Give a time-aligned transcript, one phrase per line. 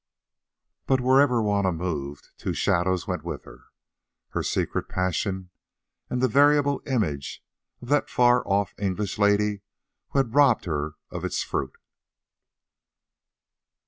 [0.87, 5.51] But wherever Juanna moved two shadows went with her—her secret passion
[6.09, 7.43] and the variable image
[7.83, 9.61] of that far off English lady
[10.09, 11.77] who had robbed her of its fruit.